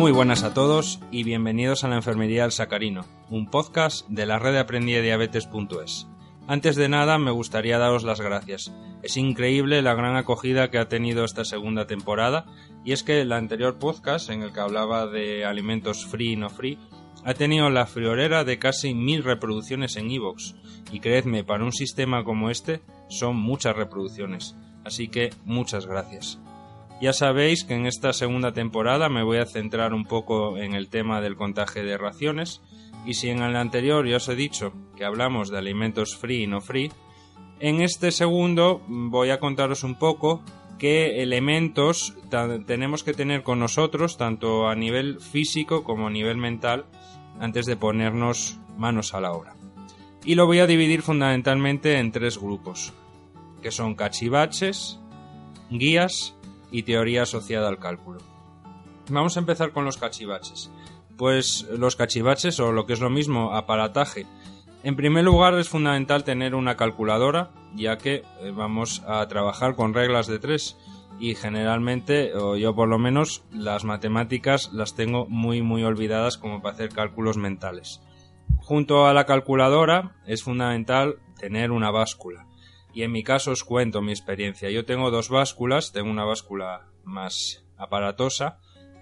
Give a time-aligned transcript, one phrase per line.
[0.00, 4.38] Muy buenas a todos y bienvenidos a la Enfermería del Sacarino, un podcast de la
[4.38, 6.06] red de.
[6.48, 8.72] Antes de nada, me gustaría daros las gracias.
[9.02, 12.46] Es increíble la gran acogida que ha tenido esta segunda temporada,
[12.82, 16.48] y es que el anterior podcast, en el que hablaba de alimentos free y no
[16.48, 16.78] free,
[17.22, 20.54] ha tenido la friolera de casi mil reproducciones en iVoox,
[20.92, 22.80] y creedme, para un sistema como este,
[23.10, 24.56] son muchas reproducciones.
[24.82, 26.40] Así que muchas gracias.
[27.00, 30.90] Ya sabéis que en esta segunda temporada me voy a centrar un poco en el
[30.90, 32.60] tema del contagio de raciones
[33.06, 36.46] y si en el anterior ya os he dicho que hablamos de alimentos free y
[36.46, 36.92] no free,
[37.58, 40.42] en este segundo voy a contaros un poco
[40.78, 42.14] qué elementos
[42.66, 46.84] tenemos que tener con nosotros tanto a nivel físico como a nivel mental
[47.38, 49.54] antes de ponernos manos a la obra.
[50.26, 52.92] Y lo voy a dividir fundamentalmente en tres grupos,
[53.62, 55.00] que son cachivaches,
[55.70, 56.34] guías
[56.70, 58.20] y teoría asociada al cálculo.
[59.08, 60.70] Vamos a empezar con los cachivaches.
[61.16, 64.26] Pues los cachivaches, o lo que es lo mismo, aparataje.
[64.82, 69.92] En primer lugar es fundamental tener una calculadora, ya que eh, vamos a trabajar con
[69.92, 70.78] reglas de tres
[71.18, 76.62] y generalmente, o yo por lo menos, las matemáticas las tengo muy muy olvidadas como
[76.62, 78.00] para hacer cálculos mentales.
[78.58, 82.46] Junto a la calculadora es fundamental tener una báscula.
[82.92, 84.70] Y en mi caso os cuento mi experiencia.
[84.70, 88.58] Yo tengo dos básculas, tengo una báscula más aparatosa,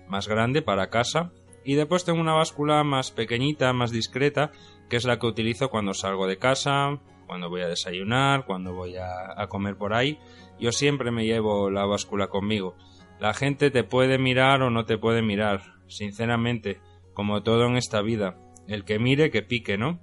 [0.09, 1.33] más grande para casa,
[1.65, 4.53] y después tengo una báscula más pequeñita, más discreta,
[4.89, 8.97] que es la que utilizo cuando salgo de casa, cuando voy a desayunar, cuando voy
[8.97, 10.19] a, a comer por ahí.
[10.59, 12.77] Yo siempre me llevo la báscula conmigo.
[13.21, 16.81] La gente te puede mirar o no te puede mirar, sinceramente,
[17.15, 18.39] como todo en esta vida.
[18.67, 20.01] El que mire, que pique, ¿no?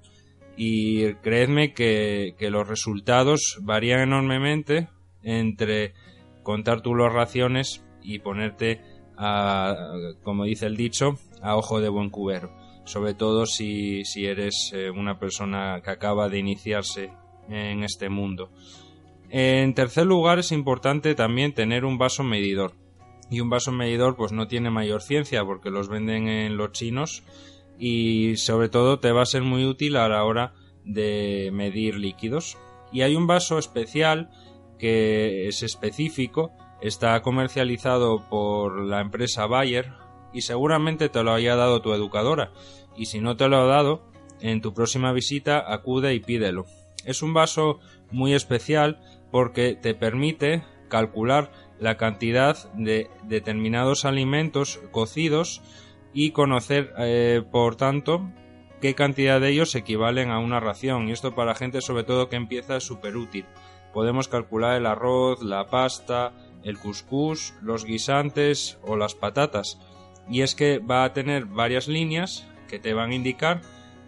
[0.58, 4.90] Y creedme que, los resultados varían enormemente
[5.24, 5.94] entre
[6.44, 8.82] contar tú las raciones y ponerte
[9.18, 9.76] a,
[10.24, 12.52] como dice el dicho, a ojo de buen cubero.
[12.86, 17.10] Sobre todo si, si eres eh, una persona que acaba de iniciarse
[17.50, 18.52] en este mundo.
[19.30, 22.74] En tercer lugar es importante también tener un vaso medidor.
[23.32, 27.24] Y un vaso medidor pues no tiene mayor ciencia porque los venden en los chinos
[27.78, 30.54] y sobre todo te va a ser muy útil a la hora
[30.84, 32.58] de medir líquidos.
[32.92, 34.30] Y hay un vaso especial
[34.78, 39.92] que es específico, está comercializado por la empresa Bayer
[40.34, 42.52] y seguramente te lo haya dado tu educadora.
[42.96, 44.04] Y si no te lo ha dado,
[44.42, 46.66] en tu próxima visita acude y pídelo.
[47.06, 47.80] Es un vaso
[48.12, 49.00] muy especial
[49.32, 55.62] porque te permite calcular la cantidad de determinados alimentos cocidos
[56.16, 58.32] y conocer, eh, por tanto,
[58.82, 61.10] qué cantidad de ellos equivalen a una ración.
[61.10, 63.46] Y esto para gente sobre todo que empieza es súper útil.
[63.94, 66.32] Podemos calcular el arroz, la pasta,
[66.64, 69.78] el cuscús, los guisantes o las patatas.
[70.30, 73.62] Y es que va a tener varias líneas que te van a indicar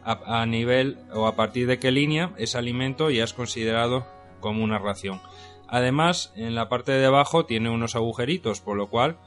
[0.05, 4.07] a, a nivel o a partir de qué línea ese alimento ya es considerado
[4.39, 5.19] como una ración.
[5.67, 9.17] Además, en la parte de abajo tiene unos agujeritos, por lo cual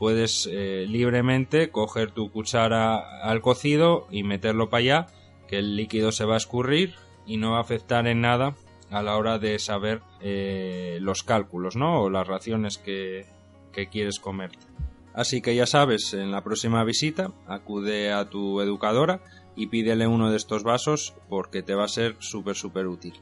[0.00, 5.06] puedes eh, libremente coger tu cuchara al cocido y meterlo para allá,
[5.46, 6.94] que el líquido se va a escurrir
[7.26, 8.54] y no va a afectar en nada
[8.90, 12.00] a la hora de saber eh, los cálculos, ¿no?
[12.00, 13.26] O las raciones que,
[13.74, 14.52] que quieres comer.
[15.12, 19.20] Así que ya sabes, en la próxima visita acude a tu educadora
[19.54, 23.20] y pídele uno de estos vasos porque te va a ser súper súper útil.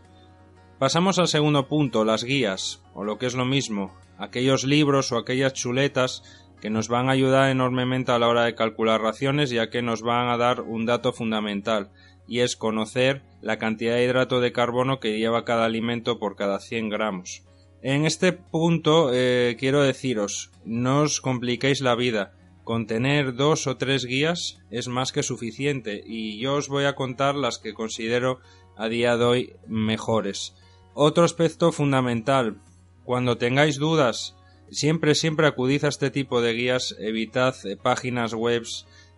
[0.79, 5.19] Pasamos al segundo punto, las guías, o lo que es lo mismo, aquellos libros o
[5.19, 6.23] aquellas chuletas
[6.61, 10.03] que nos van a ayudar enormemente a la hora de calcular raciones ya que nos
[10.03, 11.91] van a dar un dato fundamental
[12.27, 16.61] y es conocer la cantidad de hidrato de carbono que lleva cada alimento por cada
[16.61, 17.43] 100 gramos.
[17.81, 23.77] En este punto eh, quiero deciros, no os compliquéis la vida, con tener dos o
[23.77, 28.41] tres guías es más que suficiente y yo os voy a contar las que considero
[28.77, 30.55] a día de hoy mejores.
[30.93, 32.61] Otro aspecto fundamental,
[33.05, 34.37] cuando tengáis dudas
[34.71, 38.65] Siempre, siempre acudid a este tipo de guías, evitad eh, páginas web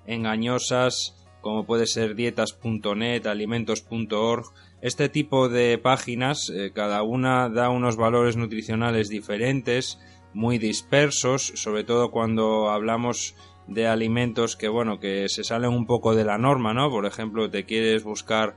[0.06, 4.44] engañosas como puede ser dietas.net, alimentos.org.
[4.82, 9.98] Este tipo de páginas, eh, cada una da unos valores nutricionales diferentes,
[10.32, 13.34] muy dispersos, sobre todo cuando hablamos
[13.66, 17.50] de alimentos que bueno que se salen un poco de la norma no por ejemplo
[17.50, 18.56] te quieres buscar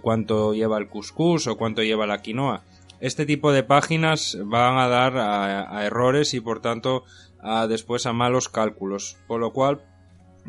[0.00, 2.62] cuánto lleva el cuscús o cuánto lleva la quinoa
[3.00, 7.04] este tipo de páginas van a dar a, errores y por tanto
[7.40, 9.18] a, después a malos cálculos.
[9.26, 9.82] Por lo cual,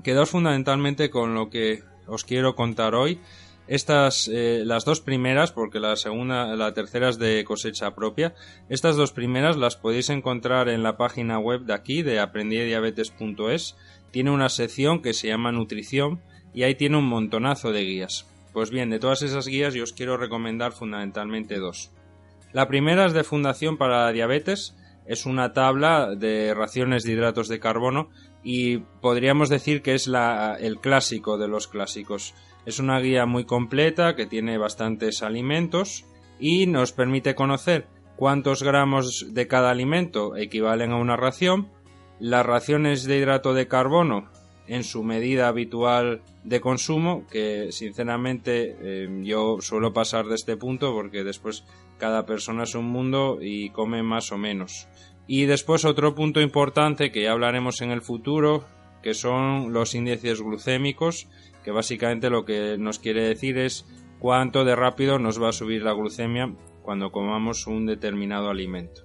[0.04, 3.20] quedaos fundamentalmente con lo que os quiero contar hoy.
[3.68, 8.34] Estas, eh, las dos primeras, porque la segunda, la tercera es de cosecha propia,
[8.68, 13.76] estas dos primeras las podéis encontrar en la página web de aquí, de aprendidiabetes.es.
[14.10, 16.20] Tiene una sección que se llama nutrición
[16.52, 18.26] y ahí tiene un montonazo de guías.
[18.54, 21.92] Pues bien, de todas esas guías yo os quiero recomendar fundamentalmente dos.
[22.52, 24.76] La primera es de Fundación para la Diabetes,
[25.06, 28.10] es una tabla de raciones de hidratos de carbono
[28.44, 32.34] y podríamos decir que es la, el clásico de los clásicos.
[32.66, 36.06] Es una guía muy completa que tiene bastantes alimentos
[36.40, 41.70] y nos permite conocer cuántos gramos de cada alimento equivalen a una ración,
[42.20, 44.30] las raciones de hidrato de carbono
[44.68, 50.94] en su medida habitual de consumo, que sinceramente eh, yo suelo pasar de este punto
[50.94, 51.66] porque después
[52.00, 54.88] cada persona es un mundo y come más o menos.
[55.28, 58.66] Y después otro punto importante que ya hablaremos en el futuro,
[59.04, 61.28] que son los índices glucémicos,
[61.64, 63.86] que básicamente lo que nos quiere decir es
[64.18, 66.52] cuánto de rápido nos va a subir la glucemia
[66.82, 69.04] cuando comamos un determinado alimento.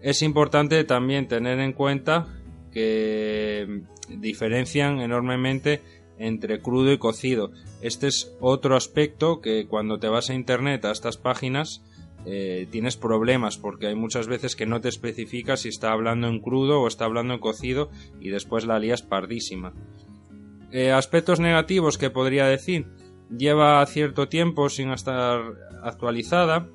[0.00, 2.26] Es importante también tener en cuenta
[2.72, 5.82] que diferencian enormemente
[6.18, 7.50] entre crudo y cocido.
[7.82, 11.82] Este es otro aspecto que cuando te vas a internet a estas páginas
[12.28, 16.40] eh, tienes problemas porque hay muchas veces que no te especifica si está hablando en
[16.40, 17.88] crudo o está hablando en cocido
[18.20, 19.72] y después la lías pardísima.
[20.72, 22.86] Eh, aspectos negativos que podría decir.
[23.30, 25.40] Lleva cierto tiempo sin estar
[25.82, 26.68] actualizada.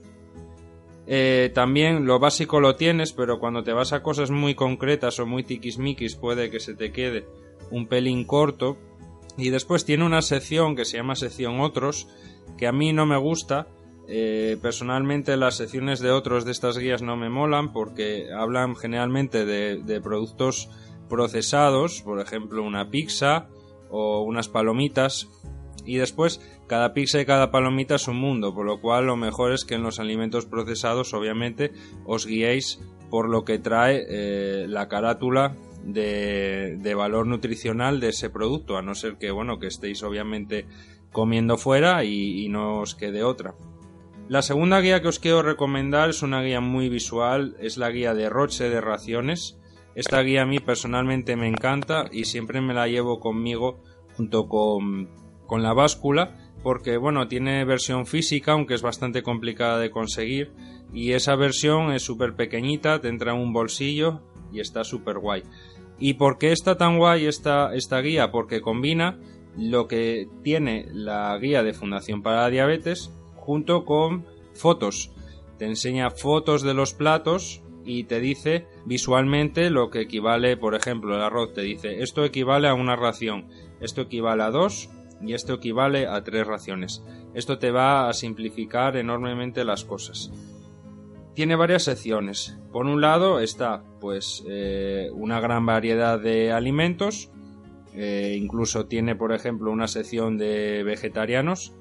[1.06, 5.26] Eh, también lo básico lo tienes, pero cuando te vas a cosas muy concretas o
[5.26, 7.26] muy tiquismiquis puede que se te quede
[7.72, 8.78] un pelín corto.
[9.38, 12.08] Y después tiene una sección que se llama sección otros,
[12.58, 13.68] que a mí no me gusta.
[14.14, 19.46] Eh, personalmente las secciones de otros de estas guías no me molan porque hablan generalmente
[19.46, 20.70] de productos
[21.12, 23.48] procesados, por ejemplo una pizza
[23.90, 25.30] o unas palomitas
[25.86, 29.52] y después cada pizza y cada palomita es un mundo, por lo cual lo mejor
[29.52, 31.72] es que en los alimentos procesados obviamente
[32.06, 32.80] os guiéis
[33.10, 38.96] por lo que trae eh, la carátula de, valor nutricional de ese producto, a no
[38.96, 40.66] ser que bueno que estéis obviamente
[41.12, 43.54] comiendo fuera y, y no os quede otra.
[44.32, 48.14] La segunda guía que os quiero recomendar es una guía muy visual, es la guía
[48.14, 49.60] de Roche de raciones.
[49.94, 53.84] Esta guía a mí personalmente me encanta y siempre me la llevo conmigo
[54.16, 55.10] junto con,
[55.48, 60.54] con la báscula porque bueno, tiene versión física, aunque es bastante complicada de conseguir,
[60.94, 64.22] y esa versión es súper pequeñita, te entra en un bolsillo
[64.54, 65.44] y está súper guay.
[66.00, 68.32] ¿Y por qué está tan guay esta, esta guía?
[68.32, 69.20] Porque combina
[69.58, 73.12] lo que tiene la guía de Fundación para la Diabetes
[73.42, 75.12] junto con fotos.
[75.58, 81.16] Te enseña fotos de los platos y te dice visualmente lo que equivale, por ejemplo,
[81.16, 83.48] el arroz te dice esto equivale a una ración,
[83.80, 84.90] esto equivale a dos
[85.22, 87.04] y esto equivale a tres raciones.
[87.34, 90.32] Esto te va a simplificar enormemente las cosas.
[91.34, 92.58] Tiene varias secciones.
[92.72, 97.32] Por un lado está pues eh, una gran variedad de alimentos.
[97.94, 101.74] Eh, incluso tiene por ejemplo una sección de vegetarianos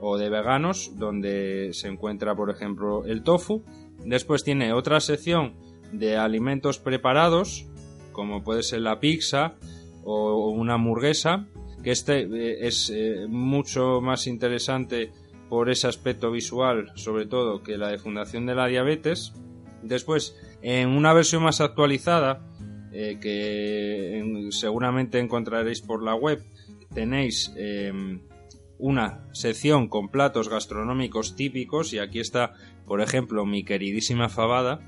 [0.00, 3.62] o de veganos donde se encuentra por ejemplo el tofu.
[4.04, 5.54] Después tiene otra sección
[5.92, 7.66] de alimentos preparados
[8.12, 9.54] como puede ser la pizza
[10.04, 11.46] o una hamburguesa
[11.82, 15.10] que este eh, es eh, mucho más interesante
[15.48, 19.32] por ese aspecto visual, sobre todo, que la de Fundación de la Diabetes.
[19.82, 22.46] Después, en una versión más actualizada,
[22.92, 26.40] eh, que seguramente encontraréis por la web,
[26.94, 28.20] tenéis em,
[28.80, 32.54] una sección con platos gastronómicos típicos y aquí está,
[32.86, 34.80] por ejemplo, mi queridísima fabada,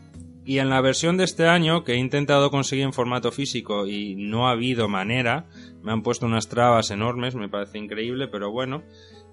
[0.44, 4.16] y en la versión de este año, que he intentado conseguir en formato físico y
[4.16, 5.46] no ha habido manera,
[5.82, 8.82] me han puesto unas trabas enormes, me parece increíble, pero bueno.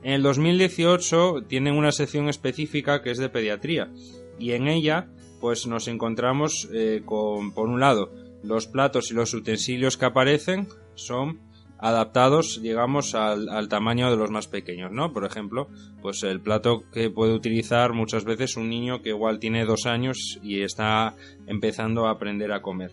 [0.04, 3.92] En el 2018 tienen una sección específica que es de pediatría
[4.38, 5.10] y en ella
[5.42, 8.14] pues nos encontramos eh, con, por un lado,
[8.44, 11.40] los platos y los utensilios que aparecen son
[11.80, 15.14] adaptados, digamos, al, tamaño de los más pequeños, ¿no?
[15.14, 15.70] Por ejemplo,
[16.02, 20.40] pues el plato que puede utilizar muchas veces un niño que igual tiene dos años
[20.44, 21.16] y está
[21.48, 22.92] empezando a aprender a comer.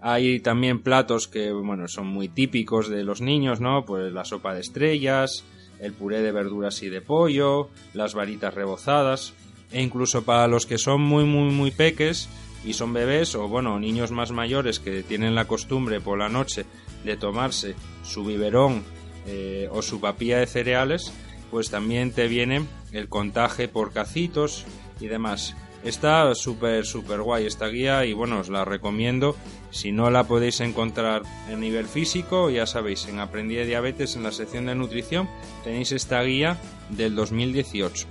[0.00, 3.84] Hay también platos que, bueno, son muy típicos de los niños, ¿no?
[3.84, 5.44] Pues la sopa de estrellas,
[5.80, 9.34] el puré de verduras y de pollo, las varitas rebozadas,
[9.70, 12.28] e incluso para los que son muy, muy, muy peques
[12.64, 16.66] y son bebés o, bueno, niños más mayores que tienen la costumbre por la noche
[17.04, 18.82] de tomarse su biberón
[19.26, 21.12] eh, o su papilla de cereales,
[21.50, 24.64] pues también te viene el contaje por cacitos
[25.00, 25.54] y demás.
[25.84, 29.36] Está súper, súper guay esta guía y bueno, os la recomiendo.
[29.70, 34.24] Si no la podéis encontrar en nivel físico, ya sabéis, en Aprendí de Diabetes, en
[34.24, 35.28] la sección de nutrición,
[35.62, 36.58] tenéis esta guía
[36.90, 38.06] del 2018.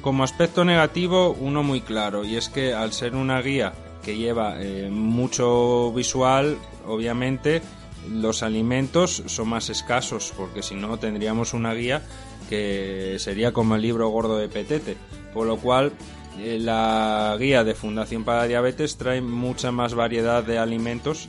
[0.00, 4.56] Como aspecto negativo, uno muy claro, y es que al ser una guía que lleva
[4.58, 6.56] eh, mucho visual,
[6.86, 7.60] obviamente
[8.08, 12.02] los alimentos son más escasos, porque si no tendríamos una guía
[12.48, 14.96] que sería como el libro gordo de Petete.
[15.32, 15.92] Por lo cual,
[16.38, 21.28] eh, la guía de Fundación para Diabetes trae mucha más variedad de alimentos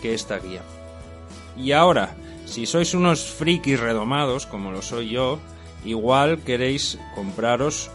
[0.00, 0.62] que esta guía.
[1.56, 2.14] Y ahora,
[2.44, 5.38] si sois unos frikis redomados, como lo soy yo,
[5.84, 7.90] igual queréis compraros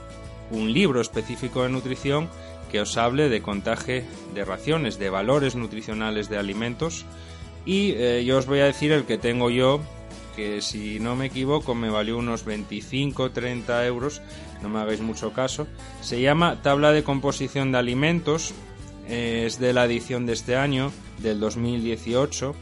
[0.51, 2.29] un libro específico de nutrición
[2.71, 7.05] que os hable de contaje de raciones, de valores nutricionales de alimentos.
[7.67, 9.81] Y eh, yo os voy a decir el que tengo yo,
[10.38, 14.21] que si no me equivoco me valió unos 25-30 euros,
[14.62, 15.67] no me hagáis mucho caso.
[16.00, 18.53] Se llama Tabla de Composición de Alimentos,
[19.09, 22.55] eh, es de la edición de este año, del 2018,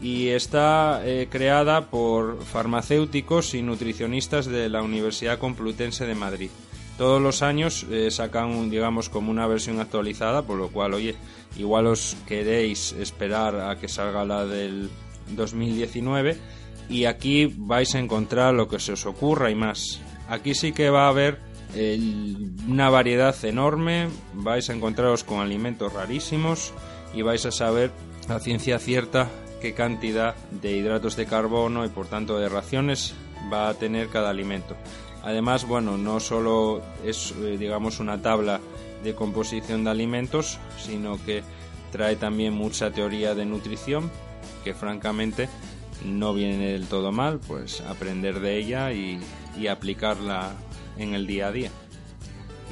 [0.00, 6.50] y está eh, creada por farmacéuticos y nutricionistas de la Universidad Complutense de Madrid
[6.96, 11.16] todos los años eh, sacan, digamos, como una versión actualizada, por lo cual, oye,
[11.56, 14.90] igual os queréis esperar a que salga la del
[15.30, 16.36] 2019
[16.88, 20.00] y aquí vais a encontrar lo que se os ocurra y más.
[20.28, 21.40] Aquí sí que va a haber
[22.68, 26.72] una variedad enorme, vais a encontraros con alimentos rarísimos
[27.12, 27.90] y vais a saber
[28.28, 29.28] a ciencia cierta
[29.60, 33.14] qué cantidad de hidratos de carbono y por tanto de raciones
[33.52, 34.76] va a tener cada alimento.
[35.24, 38.60] Además, bueno, no solo es, eh, digamos, una tabla
[39.02, 41.42] de composición de alimentos, sino que
[41.90, 44.10] trae también mucha teoría de nutrición,
[44.64, 45.48] que francamente
[46.04, 49.20] no viene del todo mal, pues aprender de ella y,
[49.70, 50.52] aplicarla
[50.98, 51.70] en el día a día.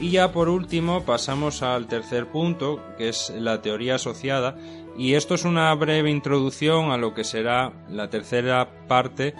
[0.01, 4.57] Y ya por último pasamos al tercer punto, que es la teoría asociada,
[4.99, 9.35] y esto es una breve introducción a lo que será la tercera parte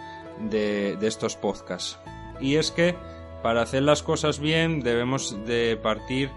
[0.49, 1.99] de, de estos podcasts
[2.43, 2.95] y es que
[3.43, 6.31] para hacer las cosas bien debemos de partir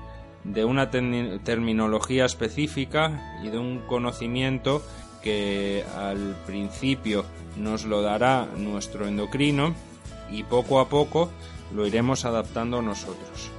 [0.44, 4.82] de una terminología específica y de un conocimiento
[5.24, 7.26] que al principio
[7.58, 9.74] nos lo dará nuestro endocrino
[10.32, 11.32] y poco a poco
[11.74, 13.50] lo iremos adaptando nosotros.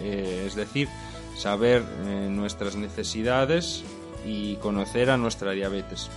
[0.00, 0.88] Eh, es decir,
[1.36, 3.82] saber eh, nuestras necesidades
[4.24, 6.10] y conocer a nuestra diabetes.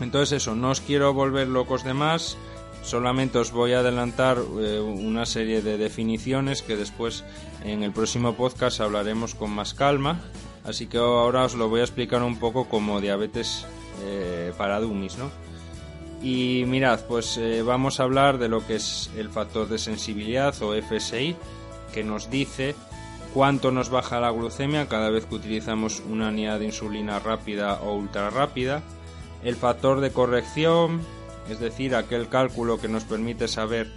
[0.00, 2.36] Entonces eso, no os quiero volver locos de más,
[2.82, 7.24] Solamente os voy a adelantar eh, una serie de definiciones que después
[7.64, 10.20] en el próximo podcast hablaremos con más calma.
[10.64, 13.66] Así que ahora os lo voy a explicar un poco como diabetes
[14.02, 15.30] eh, para dummies, ¿no?
[16.22, 20.54] Y mirad, pues eh, vamos a hablar de lo que es el factor de sensibilidad
[20.62, 21.34] o FSI,
[21.94, 22.74] que nos dice
[23.32, 27.94] cuánto nos baja la glucemia cada vez que utilizamos una unidad de insulina rápida o
[27.94, 28.82] ultra rápida,
[29.42, 31.00] el factor de corrección,
[31.48, 33.90] es decir, aquel cálculo que nos permite saber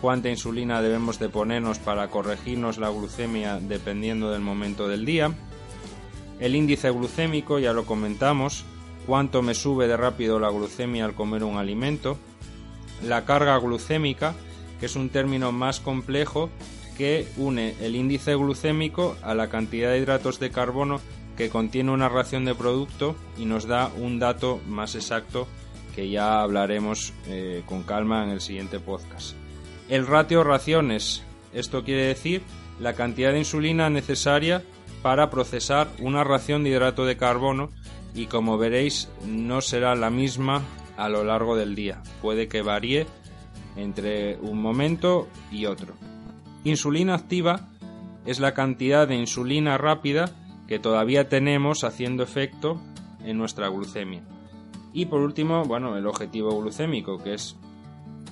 [0.00, 5.32] cuánta insulina debemos de ponernos para corregirnos la glucemia dependiendo del momento del día.
[6.38, 8.64] El índice glucémico, ya lo comentamos,
[9.06, 12.18] cuánto me sube de rápido la glucemia al comer un alimento.
[13.02, 14.34] La carga glucémica,
[14.80, 16.50] que es un término más complejo
[16.96, 21.00] que une el índice glucémico a la cantidad de hidratos de carbono
[21.36, 25.46] que contiene una ración de producto y nos da un dato más exacto
[25.96, 29.34] que ya hablaremos eh, con calma en el siguiente podcast.
[29.88, 31.24] El ratio raciones,
[31.54, 32.42] esto quiere decir
[32.78, 34.62] la cantidad de insulina necesaria
[35.02, 37.70] para procesar una ración de hidrato de carbono
[38.14, 40.62] y como veréis no será la misma
[40.98, 43.06] a lo largo del día, puede que varíe
[43.76, 45.94] entre un momento y otro.
[46.64, 47.68] Insulina activa
[48.26, 50.30] es la cantidad de insulina rápida
[50.68, 52.80] que todavía tenemos haciendo efecto
[53.24, 54.22] en nuestra glucemia.
[54.96, 57.54] Y por último, bueno, el objetivo glucémico, que es,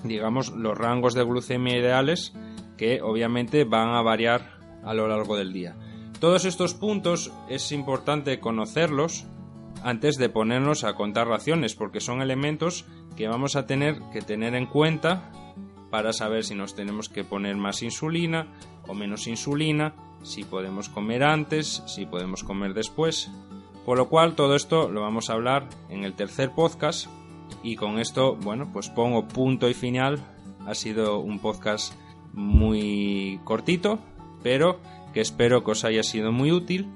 [0.02, 2.32] digamos, los rangos de glucemia ideales
[2.78, 5.76] que obviamente van a variar a lo largo del día.
[6.20, 9.26] Todos estos puntos es importante conocerlos
[9.82, 14.54] antes de ponernos a contar raciones, porque son elementos que vamos a tener que tener
[14.54, 15.30] en cuenta
[15.90, 18.46] para saber si nos tenemos que poner más insulina
[18.88, 23.30] o menos insulina, si podemos comer antes, si podemos comer después,
[23.84, 27.08] por lo cual todo esto lo vamos a hablar en el tercer podcast
[27.62, 30.18] y con esto, bueno, pues pongo punto y final.
[30.66, 31.94] Ha sido un podcast
[32.32, 33.98] muy cortito,
[34.42, 34.80] pero
[35.12, 36.88] que espero que os haya sido muy útil.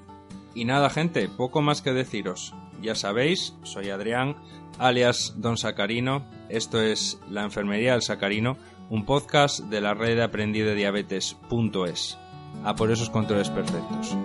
[0.54, 2.54] Y nada, gente, poco más que deciros.
[2.83, 4.37] Ya sabéis, soy Adrián,
[4.78, 6.25] alias Don Sacarino.
[6.49, 8.57] Esto es La Enfermería del Sacarino,
[8.90, 12.18] un podcast de la red de aprendí de diabetes.es.
[12.64, 14.16] A por esos controles perfectos.